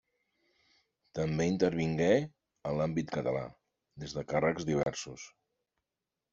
També 1.19 1.45
intervingué 1.49 2.09
a 2.71 2.73
l'àmbit 2.79 3.15
català 3.19 3.45
des 4.05 4.19
de 4.19 4.27
càrrecs 4.35 4.69
diversos. 4.75 5.31